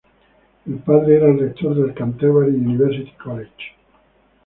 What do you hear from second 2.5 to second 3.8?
University College".